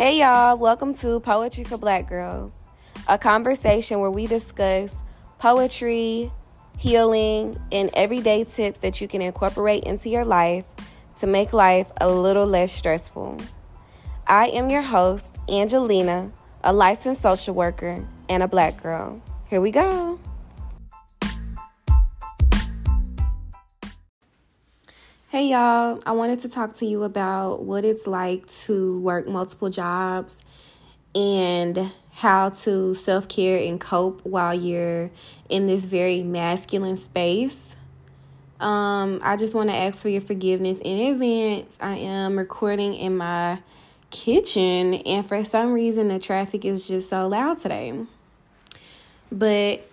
[0.00, 2.54] Hey y'all, welcome to Poetry for Black Girls,
[3.06, 4.94] a conversation where we discuss
[5.38, 6.32] poetry,
[6.78, 10.64] healing, and everyday tips that you can incorporate into your life
[11.18, 13.36] to make life a little less stressful.
[14.26, 16.32] I am your host, Angelina,
[16.64, 19.20] a licensed social worker and a black girl.
[19.50, 20.18] Here we go.
[25.30, 29.70] Hey y'all, I wanted to talk to you about what it's like to work multiple
[29.70, 30.36] jobs
[31.14, 35.08] and how to self care and cope while you're
[35.48, 37.76] in this very masculine space.
[38.58, 41.76] Um, I just want to ask for your forgiveness in advance.
[41.80, 43.60] I am recording in my
[44.10, 47.94] kitchen, and for some reason, the traffic is just so loud today.
[49.30, 49.88] But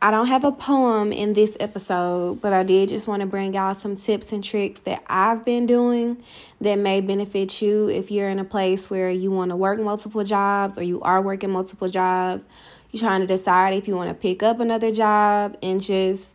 [0.00, 3.54] I don't have a poem in this episode, but I did just want to bring
[3.54, 6.22] y'all some tips and tricks that I've been doing
[6.60, 10.22] that may benefit you if you're in a place where you want to work multiple
[10.22, 12.46] jobs or you are working multiple jobs.
[12.90, 16.30] You're trying to decide if you want to pick up another job and just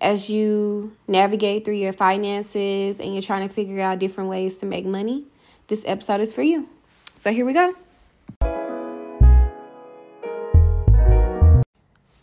[0.00, 4.66] as you navigate through your finances and you're trying to figure out different ways to
[4.66, 5.24] make money,
[5.66, 6.68] this episode is for you.
[7.20, 7.74] So here we go.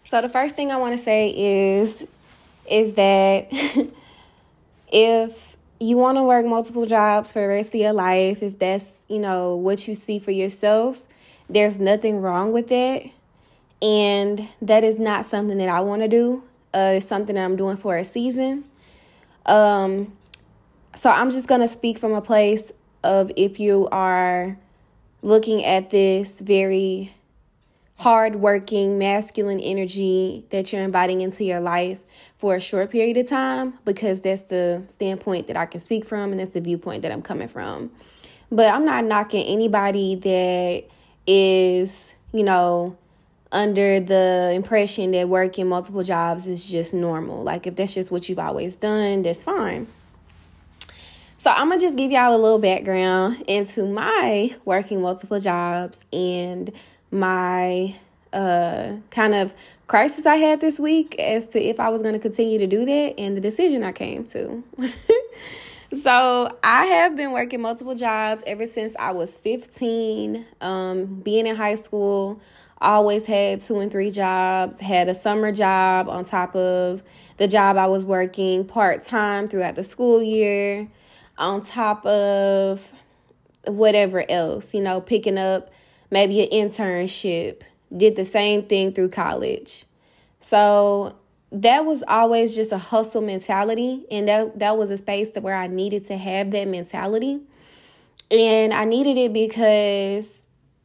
[0.10, 2.04] So the first thing I want to say is
[2.68, 3.48] is that
[4.92, 8.92] if you want to work multiple jobs for the rest of your life, if that's,
[9.08, 11.00] you know, what you see for yourself,
[11.48, 13.12] there's nothing wrong with it.
[13.84, 16.42] And that is not something that I want to do.
[16.74, 18.66] Uh, it's something that I'm doing for a season.
[19.46, 20.18] Um,
[20.96, 22.72] so I'm just going to speak from a place
[23.04, 24.58] of if you are
[25.22, 27.14] looking at this very
[28.00, 32.00] hardworking, masculine energy that you're inviting into your life
[32.38, 36.32] for a short period of time because that's the standpoint that I can speak from
[36.32, 37.92] and that's the viewpoint that I'm coming from.
[38.50, 40.86] But I'm not knocking anybody that
[41.28, 42.98] is, you know,
[43.52, 47.44] under the impression that working multiple jobs is just normal.
[47.44, 49.88] Like if that's just what you've always done, that's fine.
[51.38, 56.72] So I'm gonna just give y'all a little background into my working multiple jobs and
[57.12, 57.96] my
[58.34, 59.54] uh, kind of
[59.88, 62.86] crisis I had this week as to if I was going to continue to do
[62.86, 64.64] that and the decision I came to.
[66.04, 70.46] so I have been working multiple jobs ever since I was 15.
[70.62, 72.40] Um, being in high school,
[72.82, 77.04] always had two and three jobs, had a summer job on top of
[77.38, 80.88] the job I was working part time throughout the school year,
[81.38, 82.88] on top of
[83.66, 85.72] whatever else, you know, picking up
[86.12, 87.62] maybe an internship,
[87.96, 89.86] did the same thing through college.
[90.40, 91.16] So
[91.52, 95.68] that was always just a hustle mentality and that that was a space where I
[95.68, 97.40] needed to have that mentality.
[98.32, 100.36] And I needed it because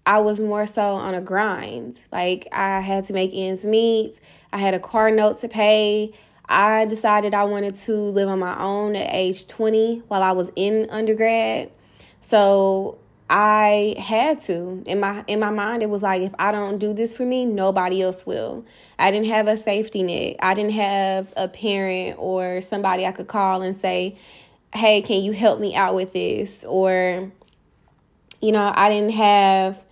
[0.07, 1.99] I was more so on a grind.
[2.11, 4.19] Like I had to make ends meet.
[4.53, 6.13] I had a car note to pay.
[6.49, 10.51] I decided I wanted to live on my own at age 20 while I was
[10.57, 11.71] in undergrad.
[12.21, 12.99] So
[13.29, 14.83] I had to.
[14.87, 17.45] In my in my mind it was like if I don't do this for me,
[17.45, 18.65] nobody else will.
[18.99, 20.37] I didn't have a safety net.
[20.41, 24.17] I didn't have a parent or somebody I could call and say,
[24.75, 27.31] "Hey, can you help me out with this?" or
[28.41, 29.83] you know, I didn't have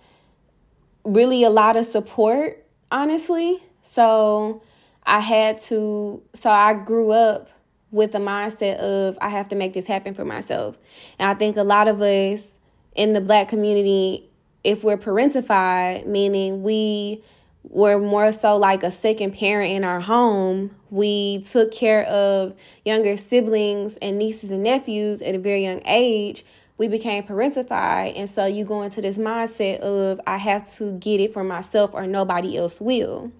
[1.03, 3.61] really a lot of support, honestly.
[3.81, 4.61] So,
[5.05, 7.49] I had to so I grew up
[7.91, 10.77] with the mindset of I have to make this happen for myself.
[11.19, 12.47] And I think a lot of us
[12.95, 14.29] in the black community,
[14.63, 17.23] if we're parentified, meaning we
[17.63, 22.53] were more so like a second parent in our home, we took care of
[22.85, 26.45] younger siblings and nieces and nephews at a very young age.
[26.77, 28.13] We became parentified.
[28.17, 31.91] And so you go into this mindset of, I have to get it for myself
[31.93, 33.31] or nobody else will.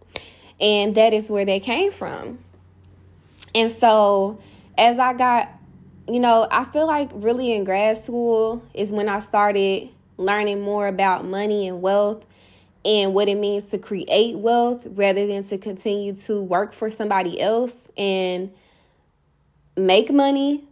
[0.59, 2.39] And that is where they came from.
[3.53, 4.39] And so
[4.77, 5.49] as I got
[6.07, 10.87] you know, I feel like really in grad school is when I started learning more
[10.87, 12.25] about money and wealth
[12.85, 17.39] and what it means to create wealth rather than to continue to work for somebody
[17.39, 18.51] else and
[19.77, 20.65] make money.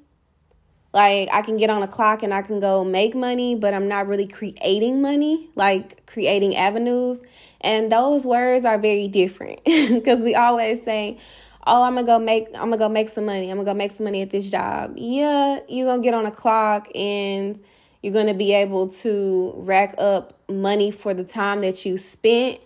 [0.94, 3.88] Like I can get on a clock and I can go make money, but I'm
[3.88, 7.22] not really creating money, like creating avenues.
[7.62, 11.18] And those words are very different because we always say,
[11.68, 13.50] oh, I'm gonna go make I'm gonna go make some money.
[13.50, 14.94] I'm gonna go make some money at this job.
[14.98, 17.62] Yeah, you're gonna get on a clock and
[18.02, 22.60] you're gonna be able to rack up money for the time that you spent.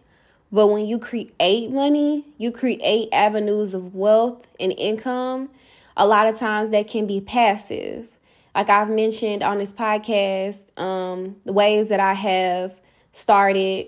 [0.52, 5.50] But when you create money, you create avenues of wealth and income.
[5.98, 8.08] A lot of times that can be passive.
[8.54, 12.80] like I've mentioned on this podcast, um, the ways that I have
[13.12, 13.88] started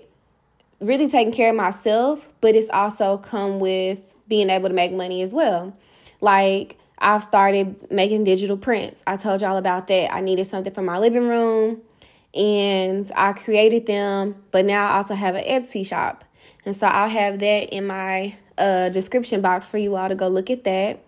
[0.80, 5.22] really taking care of myself, but it's also come with being able to make money
[5.22, 5.76] as well.
[6.20, 9.02] Like I've started making digital prints.
[9.06, 10.12] I told y'all about that.
[10.12, 11.80] I needed something for my living room
[12.34, 16.24] and I created them, but now I also have an Etsy shop.
[16.64, 20.28] And so I'll have that in my uh, description box for you all to go
[20.28, 21.00] look at that.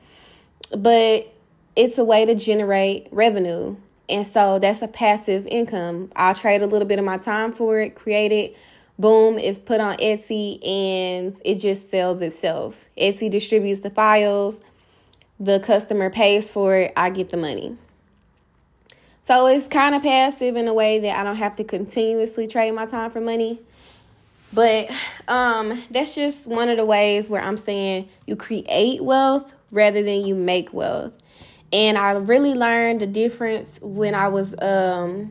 [0.77, 1.33] But
[1.77, 3.77] it's a way to generate revenue.
[4.09, 6.11] And so that's a passive income.
[6.17, 8.57] I'll trade a little bit of my time for it, create it,
[9.01, 12.77] boom, it's put on Etsy and it just sells itself.
[12.97, 14.61] Etsy distributes the files,
[15.39, 17.77] the customer pays for it, I get the money.
[19.25, 22.73] So it's kind of passive in a way that I don't have to continuously trade
[22.73, 23.61] my time for money.
[24.53, 24.91] But
[25.29, 30.27] um, that's just one of the ways where I'm saying you create wealth rather than
[30.27, 31.13] you make wealth.
[31.73, 35.31] And I really learned the difference when I was um,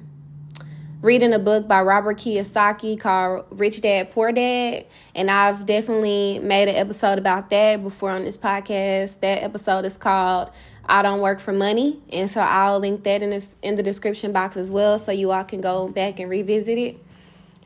[1.01, 4.85] reading a book by Robert Kiyosaki called Rich Dad Poor Dad.
[5.15, 9.13] And I've definitely made an episode about that before on this podcast.
[9.21, 10.51] That episode is called
[10.85, 12.01] I Don't Work for Money.
[12.11, 15.31] And so I'll link that in, this, in the description box as well so you
[15.31, 16.97] all can go back and revisit it.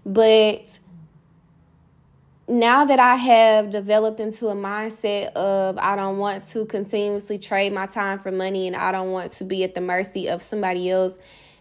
[0.06, 0.68] But
[2.48, 7.74] now that I have developed into a mindset of I don't want to continuously trade
[7.74, 10.92] my time for money and I don't want to be at the mercy of somebody
[10.92, 11.14] else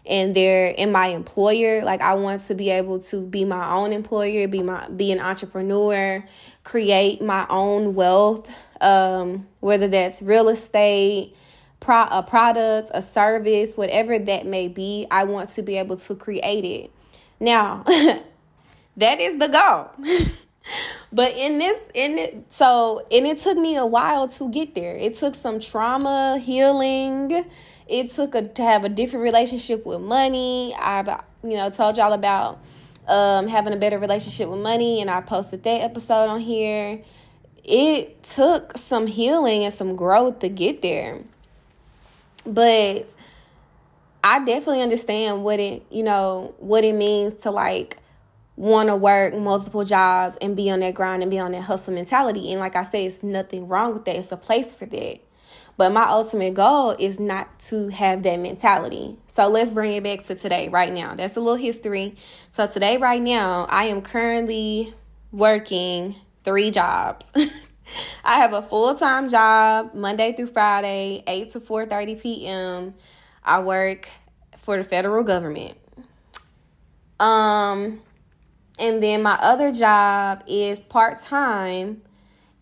[0.05, 1.83] and they're in my employer.
[1.83, 5.19] Like i want to be able to be my own employer be my be an
[5.19, 6.23] entrepreneur
[6.63, 8.49] create my own wealth
[8.81, 11.35] um, whether that's real estate
[11.79, 16.15] pro- a product a service whatever that may be i want to be able to
[16.15, 16.91] create it.
[17.39, 17.83] Now
[18.97, 20.27] that is the goal.
[21.11, 24.95] But in this in it so and it took me a while to get there.
[24.95, 27.45] It took some trauma healing
[27.87, 30.73] it took a, to have a different relationship with money.
[30.79, 31.07] I've
[31.43, 32.59] you know told y'all about
[33.07, 37.01] um, having a better relationship with money, and I posted that episode on here.
[37.63, 41.21] It took some healing and some growth to get there,
[42.45, 43.13] but
[44.23, 47.97] I definitely understand what it you know what it means to like
[48.55, 51.93] want to work multiple jobs and be on that grind and be on that hustle
[51.93, 52.51] mentality.
[52.51, 54.15] And like I said, it's nothing wrong with that.
[54.15, 55.19] It's a place for that.
[55.75, 59.17] But my ultimate goal is not to have that mentality.
[59.27, 61.15] So let's bring it back to today, right now.
[61.15, 62.15] That's a little history.
[62.51, 64.93] So today, right now, I am currently
[65.31, 67.31] working three jobs.
[68.23, 72.93] I have a full-time job Monday through Friday, 8 to 4:30 p.m.
[73.43, 74.07] I work
[74.59, 75.77] for the federal government.
[77.19, 78.01] Um
[78.79, 82.01] and then my other job is part-time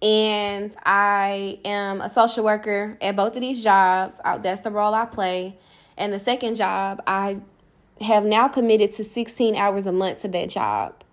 [0.01, 4.19] and I am a social worker at both of these jobs.
[4.23, 5.57] Uh, that's the role I play.
[5.97, 7.37] And the second job, I
[7.99, 11.03] have now committed to 16 hours a month to that job.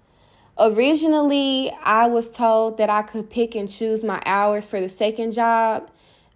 [0.58, 5.32] Originally, I was told that I could pick and choose my hours for the second
[5.32, 5.90] job,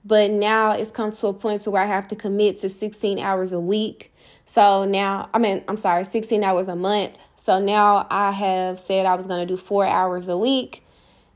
[0.04, 3.18] but now it's come to a point to where I have to commit to 16
[3.18, 4.12] hours a week.
[4.44, 7.18] So now, I mean, I'm sorry, 16 hours a month.
[7.44, 10.81] So now I have said I was going to do four hours a week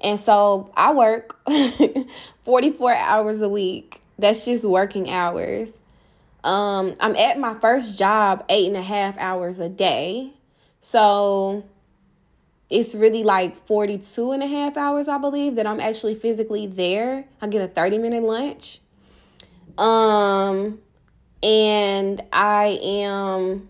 [0.07, 1.37] and so I work
[2.45, 4.01] 44 hours a week.
[4.21, 5.73] That's just working hours.
[6.45, 10.33] Um, I'm at my first job eight and a half hours a day.
[10.81, 11.65] So
[12.71, 17.25] it's really like 42 and a half hours, I believe, that I'm actually physically there.
[17.43, 18.79] I get a 30 minute lunch.
[19.77, 20.79] Um,
[21.43, 23.69] and I am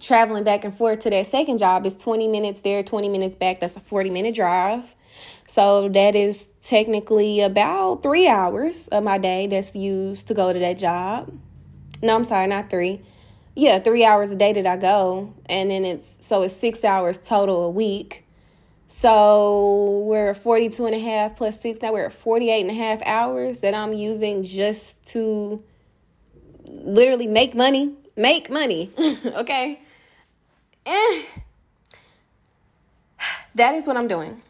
[0.00, 1.86] traveling back and forth to that second job.
[1.86, 3.58] It's 20 minutes there, 20 minutes back.
[3.58, 4.94] That's a 40 minute drive.
[5.50, 10.58] So that is technically about three hours of my day that's used to go to
[10.60, 11.36] that job.
[12.00, 13.02] No, I'm sorry, not three.
[13.56, 15.34] Yeah, three hours a day that I go.
[15.46, 18.24] And then it's so it's six hours total a week.
[18.86, 21.82] So we're 42 and a half plus six.
[21.82, 25.64] Now we're at 48 and a half hours that I'm using just to
[26.68, 27.96] literally make money.
[28.14, 28.92] Make money.
[29.26, 29.80] okay.
[30.86, 31.22] Eh.
[33.56, 34.42] That is what I'm doing.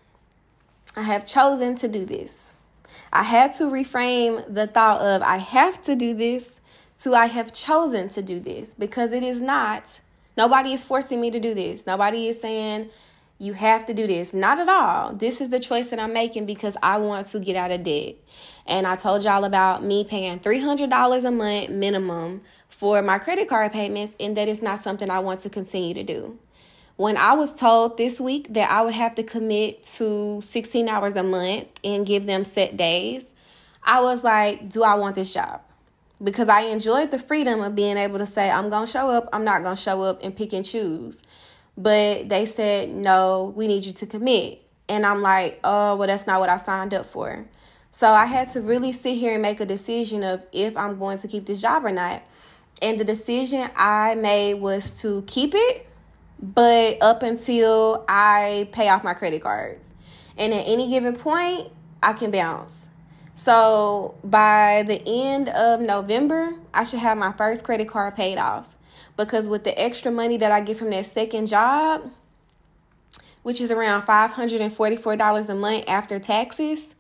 [0.97, 2.45] I have chosen to do this.
[3.13, 6.57] I had to reframe the thought of I have to do this
[7.03, 9.85] to I have chosen to do this because it is not,
[10.37, 11.87] nobody is forcing me to do this.
[11.87, 12.91] Nobody is saying
[13.39, 14.35] you have to do this.
[14.35, 15.15] Not at all.
[15.15, 18.17] This is the choice that I'm making because I want to get out of debt.
[18.67, 23.73] And I told y'all about me paying $300 a month minimum for my credit card
[23.73, 26.39] payments, and that is not something I want to continue to do.
[27.01, 31.17] When I was told this week that I would have to commit to 16 hours
[31.17, 33.25] a month and give them set days,
[33.83, 35.63] I was like, do I want this job?
[36.23, 39.29] because I enjoyed the freedom of being able to say, I'm going to show up,
[39.33, 41.23] I'm not going to show up and pick and choose.
[41.79, 44.61] But they said, no, we need you to commit.
[44.89, 47.47] And I'm like, oh, well, that's not what I signed up for.
[47.91, 51.17] So I had to really sit here and make a decision of if I'm going
[51.21, 52.23] to keep this job or not.
[52.83, 55.87] And the decision I made was to keep it,
[56.43, 59.87] but up until I pay off my credit cards.
[60.39, 61.71] And at any given point,
[62.03, 62.89] I can bounce.
[63.35, 68.77] So by the end of November, I should have my first credit card paid off.
[69.17, 72.11] Because with the extra money that I get from that second job,
[73.43, 76.95] which is around $544 a month after taxes,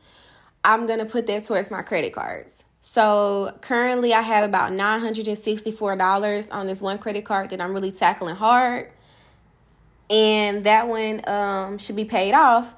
[0.65, 2.63] I'm going to put that towards my credit cards.
[2.83, 8.37] So currently, I have about $964 on this one credit card that I'm really tackling
[8.37, 8.91] hard.
[10.11, 12.75] And that one um, should be paid off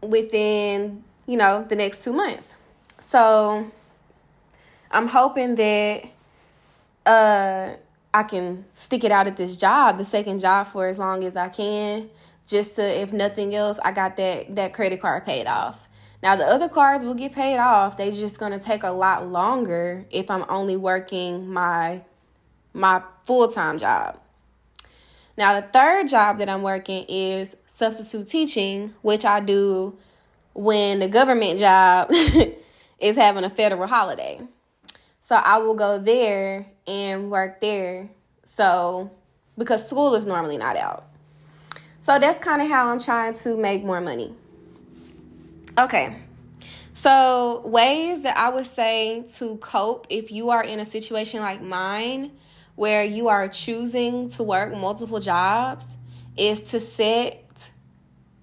[0.00, 2.54] within, you know, the next two months.
[3.00, 3.70] So
[4.92, 6.04] I'm hoping that
[7.04, 7.74] uh,
[8.14, 11.36] I can stick it out at this job, the second job, for as long as
[11.36, 12.10] I can.
[12.46, 15.88] Just to, if nothing else, I got that that credit card paid off.
[16.22, 17.96] Now the other cards will get paid off.
[17.96, 22.02] They just gonna take a lot longer if I'm only working my
[22.72, 24.18] my full time job.
[25.40, 29.96] Now the third job that I'm working is substitute teaching, which I do
[30.52, 32.10] when the government job
[33.00, 34.38] is having a federal holiday.
[35.26, 38.10] So I will go there and work there.
[38.44, 39.12] So
[39.56, 41.06] because school is normally not out.
[42.02, 44.34] So that's kind of how I'm trying to make more money.
[45.78, 46.18] Okay.
[46.92, 51.62] So, ways that I would say to cope if you are in a situation like
[51.62, 52.32] mine
[52.76, 55.86] where you are choosing to work multiple jobs
[56.36, 57.70] is to set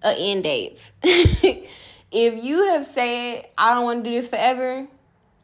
[0.03, 0.91] an end date.
[1.03, 4.88] if you have said, I don't want to do this forever,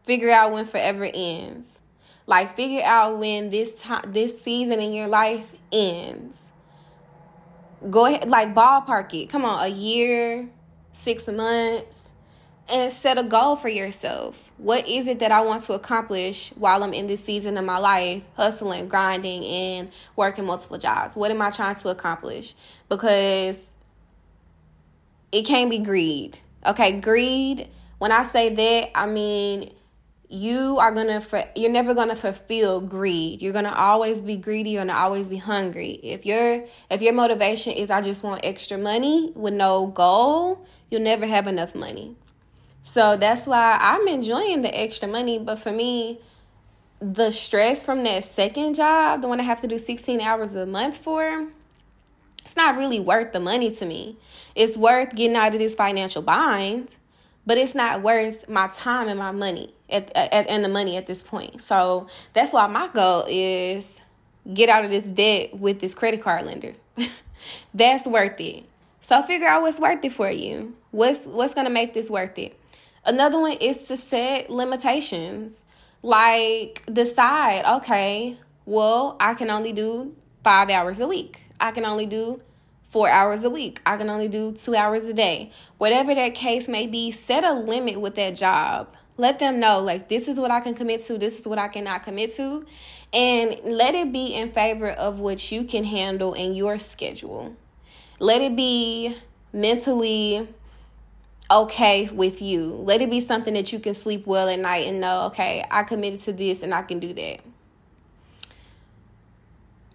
[0.04, 1.68] figure out when forever ends.
[2.26, 6.38] Like figure out when this time this season in your life ends.
[7.90, 9.30] Go ahead like ballpark it.
[9.30, 10.48] Come on, a year,
[10.94, 12.03] six months,
[12.70, 14.52] and set a goal for yourself.
[14.58, 17.78] What is it that I want to accomplish while I'm in this season of my
[17.78, 21.16] life, hustling, grinding, and working multiple jobs?
[21.16, 22.54] What am I trying to accomplish?
[22.90, 23.58] Because
[25.32, 26.38] it can't be greed.
[26.66, 27.68] Okay, greed,
[27.98, 29.72] when I say that, I mean
[30.34, 31.22] you are gonna
[31.56, 36.00] you're never gonna fulfill greed you're gonna always be greedy you're gonna always be hungry
[36.02, 41.02] if your if your motivation is i just want extra money with no goal you'll
[41.02, 42.16] never have enough money
[42.84, 45.40] so that's why I'm enjoying the extra money.
[45.40, 46.20] But for me,
[47.00, 50.66] the stress from that second job, the one I have to do 16 hours a
[50.66, 51.48] month for,
[52.44, 54.18] it's not really worth the money to me.
[54.54, 56.90] It's worth getting out of this financial bind,
[57.46, 61.08] but it's not worth my time and my money at, at and the money at
[61.08, 61.62] this point.
[61.62, 64.00] So that's why my goal is
[64.54, 66.74] get out of this debt with this credit card lender.
[67.74, 68.66] that's worth it.
[69.00, 70.76] So figure out what's worth it for you.
[70.92, 72.58] What's what's gonna make this worth it?
[73.06, 75.62] Another one is to set limitations.
[76.02, 81.40] Like decide, okay, well, I can only do five hours a week.
[81.60, 82.42] I can only do
[82.90, 83.82] four hours a week.
[83.86, 85.52] I can only do two hours a day.
[85.78, 88.94] Whatever that case may be, set a limit with that job.
[89.18, 91.68] Let them know, like, this is what I can commit to, this is what I
[91.68, 92.66] cannot commit to.
[93.12, 97.56] And let it be in favor of what you can handle in your schedule.
[98.20, 99.16] Let it be
[99.52, 100.48] mentally
[101.54, 102.74] okay with you.
[102.74, 105.84] Let it be something that you can sleep well at night and know, okay, I
[105.84, 107.40] committed to this and I can do that.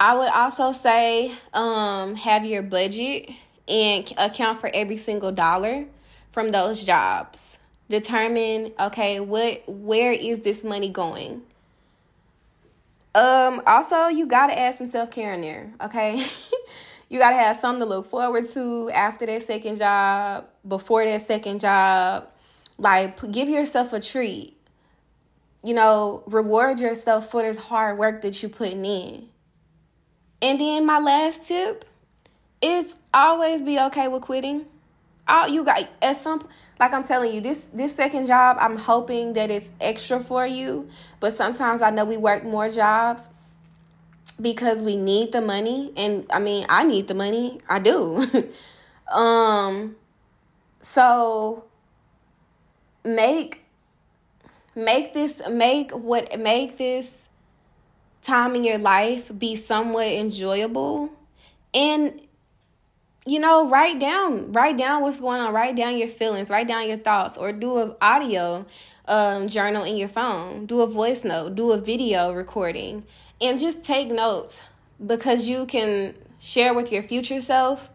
[0.01, 3.31] I would also say um, have your budget
[3.67, 5.87] and account for every single dollar
[6.33, 7.59] from those jobs.
[7.91, 11.43] Determine, okay, what where is this money going?
[13.15, 16.25] Um also you got to add some self-care in there, okay?
[17.09, 21.27] you got to have something to look forward to after that second job, before that
[21.27, 22.29] second job.
[22.77, 24.57] Like, give yourself a treat.
[25.65, 29.29] You know, reward yourself for this hard work that you're putting in.
[30.41, 31.85] And then my last tip
[32.63, 34.67] is always be okay with quitting.
[35.27, 36.47] All you got at some
[36.79, 40.89] like I'm telling you, this this second job, I'm hoping that it's extra for you.
[41.19, 43.25] But sometimes I know we work more jobs
[44.33, 47.61] because we need the money and I mean I need the money.
[47.69, 48.51] I do.
[49.13, 49.97] um
[50.81, 51.65] so
[53.05, 53.63] make
[54.75, 57.17] make this make what make this
[58.23, 61.11] time in your life be somewhat enjoyable.
[61.75, 62.21] And
[63.27, 65.53] you know write down write down what's going on.
[65.53, 66.51] Write down your feelings.
[66.51, 67.37] Write down your thoughts.
[67.37, 68.67] Or do an audio
[69.09, 73.05] um, journal in your phone, do a voice note, do a video recording,
[73.41, 74.61] and just take notes
[75.05, 77.91] because you can share with your future self,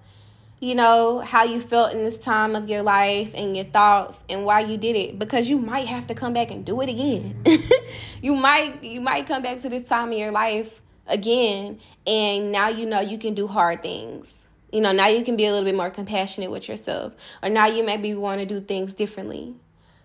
[0.59, 4.45] you know, how you felt in this time of your life and your thoughts and
[4.45, 7.43] why you did it because you might have to come back and do it again.
[8.21, 12.69] you might you might come back to this time in your life again and now
[12.69, 14.33] you know you can do hard things.
[14.71, 17.67] You know, now you can be a little bit more compassionate with yourself or now
[17.67, 19.53] you maybe want to do things differently.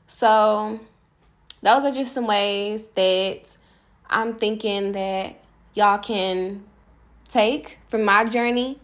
[0.09, 0.81] So,
[1.63, 3.43] those are just some ways that
[4.11, 5.39] I'm thinking that
[5.75, 6.65] y'all can
[7.29, 8.79] take from my journey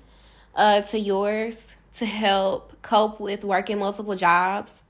[0.54, 1.64] uh, to yours
[1.95, 4.83] to help cope with working multiple jobs.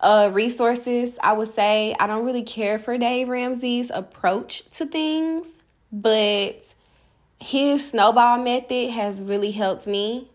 [0.00, 5.46] Uh, resources, I would say I don't really care for Dave Ramsey's approach to things,
[5.90, 6.62] but
[7.40, 10.28] his snowball method has really helped me.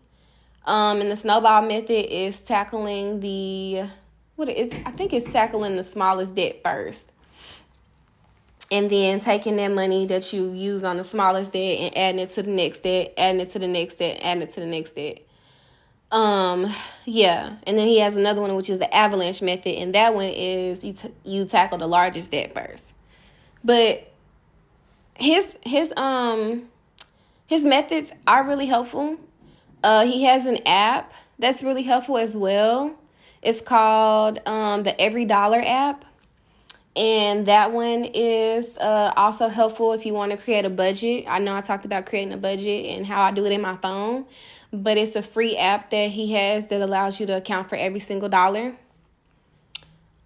[0.64, 3.84] Um, and the snowball method is tackling the
[4.36, 7.09] what is I think it's tackling the smallest debt first.
[8.70, 12.30] And then taking that money that you use on the smallest debt and adding it
[12.34, 14.94] to the next debt, adding it to the next debt, adding it to the next
[14.94, 15.26] debt.
[16.12, 16.66] Um,
[17.04, 20.26] yeah, and then he has another one which is the avalanche method, and that one
[20.26, 22.92] is you t- you tackle the largest debt first.
[23.62, 24.12] But
[25.14, 26.68] his his um
[27.46, 29.18] his methods are really helpful.
[29.82, 32.96] Uh, he has an app that's really helpful as well.
[33.42, 36.04] It's called um, the Every Dollar app.
[36.96, 41.24] And that one is uh, also helpful if you want to create a budget.
[41.28, 43.76] I know I talked about creating a budget and how I do it in my
[43.76, 44.26] phone,
[44.72, 48.00] but it's a free app that he has that allows you to account for every
[48.00, 48.74] single dollar.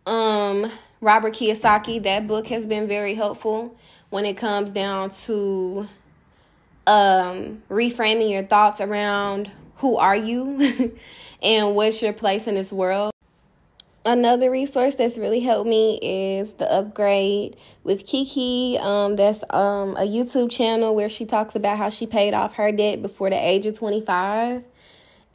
[0.06, 3.76] Um, Robert Kiyosaki, that book has been very helpful
[4.10, 5.86] when it comes down to
[6.86, 10.96] um, reframing your thoughts around who are you
[11.42, 13.13] and what's your place in this world.
[14.06, 18.76] Another resource that's really helped me is the upgrade with Kiki.
[18.78, 22.70] Um, that's um, a YouTube channel where she talks about how she paid off her
[22.70, 24.62] debt before the age of 25.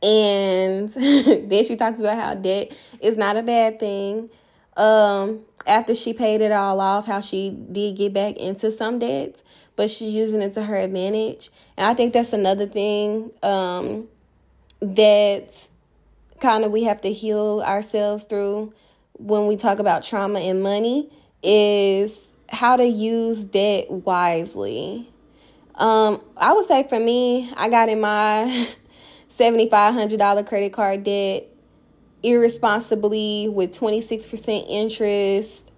[0.03, 4.29] And then she talks about how debt is not a bad thing.
[4.77, 9.41] Um, after she paid it all off, how she did get back into some debts,
[9.77, 11.49] but she's using it to her advantage.
[11.75, 14.07] And I think that's another thing um,
[14.79, 15.67] that
[16.39, 18.73] kind of we have to heal ourselves through
[19.13, 21.11] when we talk about trauma and money
[21.43, 25.09] is how to use debt wisely.
[25.75, 28.67] Um, I would say for me, I got in my
[29.37, 31.47] $7,500 credit card debt
[32.23, 35.71] irresponsibly with 26% interest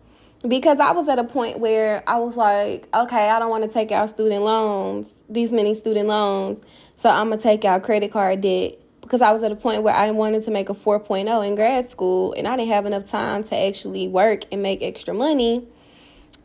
[0.48, 3.70] because I was at a point where I was like, okay, I don't want to
[3.70, 6.62] take out student loans, these many student loans,
[6.96, 8.81] so I'm going to take out credit card debt
[9.12, 11.92] because I was at a point where I wanted to make a 4.0 in grad
[11.92, 15.68] school and I didn't have enough time to actually work and make extra money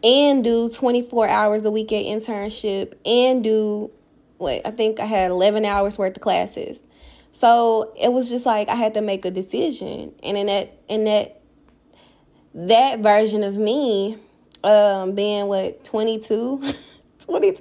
[0.02, 3.88] and do 24 hours a week at internship and do
[4.38, 6.80] what I think I had 11 hours worth of classes.
[7.30, 11.04] So it was just like I had to make a decision and in that in
[11.04, 11.40] that
[12.52, 14.18] that version of me
[14.64, 16.60] um being what 22
[17.20, 17.58] 20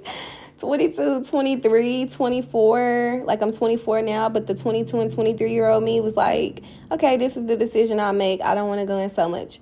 [0.58, 3.22] 22, 23, 24.
[3.24, 7.16] Like I'm 24 now, but the 22 and 23 year old me was like, okay,
[7.16, 8.40] this is the decision I make.
[8.40, 9.60] I don't want to go in so much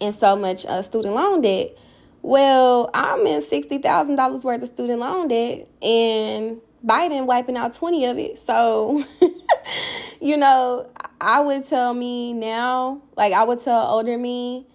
[0.00, 1.76] in so much uh, student loan debt.
[2.22, 7.74] Well, I'm in sixty thousand dollars worth of student loan debt, and Biden wiping out
[7.74, 8.38] twenty of it.
[8.38, 9.04] So,
[10.20, 14.66] you know, I would tell me now, like I would tell older me,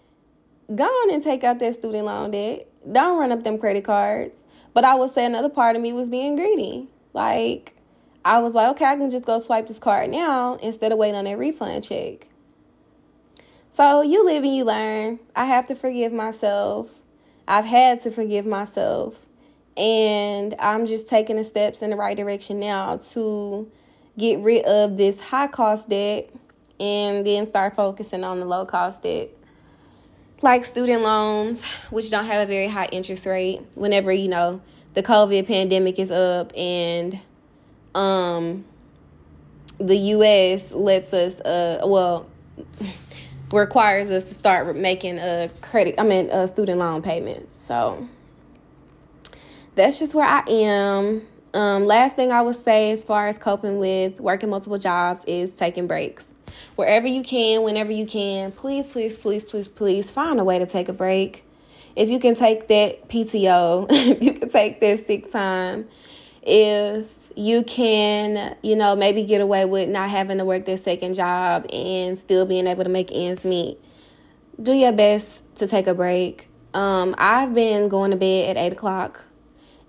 [0.74, 2.68] go on and take out that student loan debt.
[2.90, 4.44] Don't run up them credit cards.
[4.74, 6.88] But I would say another part of me was being greedy.
[7.14, 7.74] Like,
[8.24, 11.16] I was like, okay, I can just go swipe this card now instead of waiting
[11.16, 12.28] on that refund check.
[13.72, 15.20] So you live and you learn.
[15.36, 16.90] I have to forgive myself.
[17.48, 19.20] I've had to forgive myself.
[19.78, 23.72] And I'm just taking the steps in the right direction now to
[24.18, 26.30] get rid of this high cost debt
[26.80, 29.30] and then start focusing on the low cost debt
[30.42, 34.62] like student loans, which don't have a very high interest rate whenever, you know,
[34.94, 37.20] the COVID pandemic is up and
[37.94, 38.66] um
[39.80, 42.30] the US lets us uh well
[43.54, 47.52] requires us to start making a credit I mean a student loan payments.
[47.68, 48.08] So
[49.76, 51.28] that's just where I am.
[51.54, 55.54] Um last thing I would say as far as coping with working multiple jobs is
[55.54, 56.31] taking breaks
[56.76, 60.66] wherever you can, whenever you can, please, please, please, please, please find a way to
[60.66, 61.44] take a break.
[61.96, 65.88] If you can take that PTO, if you can take that sick time,
[66.42, 71.14] if you can, you know, maybe get away with not having to work that second
[71.14, 73.78] job and still being able to make ends meet.
[74.62, 76.48] do your best to take a break.
[76.74, 79.22] Um, I've been going to bed at 8 o'clock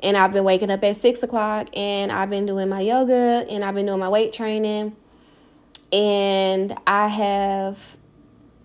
[0.03, 3.65] and I've been waking up at 6 o'clock and I've been doing my yoga and
[3.65, 4.97] I've been doing my weight training.
[5.93, 7.79] And I have,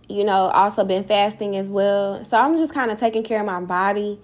[0.08, 2.24] you know, also been fasting as well.
[2.26, 4.20] So I'm just kind of taking care of my body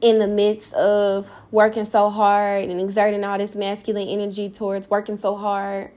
[0.00, 5.16] in the midst of working so hard and exerting all this masculine energy towards working
[5.16, 5.90] so hard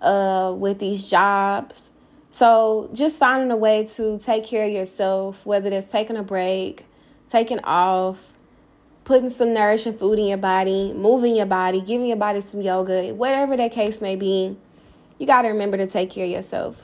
[0.00, 1.90] uh, with these jobs.
[2.30, 6.86] So just finding a way to take care of yourself, whether it's taking a break,
[7.30, 8.18] taking off,
[9.04, 13.12] putting some nourishing food in your body, moving your body, giving your body some yoga,
[13.14, 14.56] whatever that case may be,
[15.22, 16.76] you got to remember to take care of yourself.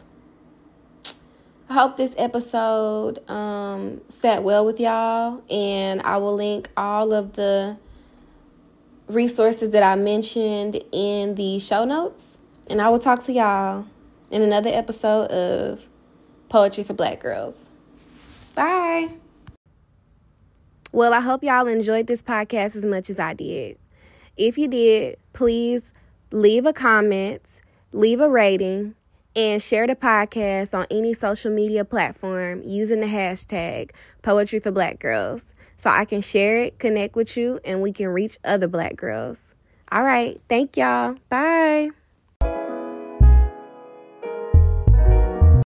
[1.68, 7.32] I hope this episode um, sat well with y'all, and I will link all of
[7.32, 7.76] the
[9.08, 12.22] resources that I mentioned in the show notes.
[12.70, 13.86] And I will talk to y'all
[14.30, 15.88] in another episode of
[16.48, 17.56] Poetry for Black Girls.
[18.54, 19.08] Bye.
[20.92, 23.78] Well, I hope y'all enjoyed this podcast as much as I did.
[24.36, 25.90] If you did, please
[26.30, 27.42] leave a comment,
[27.92, 28.94] leave a rating,
[29.36, 33.90] and share the podcast on any social media platform using the hashtag
[34.22, 38.08] Poetry for Black Girls so I can share it, connect with you, and we can
[38.08, 39.40] reach other black girls.
[39.90, 40.40] All right.
[40.48, 41.16] Thank y'all.
[41.30, 41.90] Bye.